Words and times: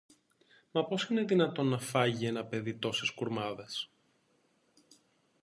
Μα 0.71 0.85
πώς 0.85 1.03
είναι 1.09 1.23
δυνατόν 1.23 1.67
να 1.67 1.79
φάγει 1.79 2.25
ένα 2.25 2.45
παιδί 2.45 2.75
τόσες 2.77 3.09
κουρμάδες; 3.09 3.89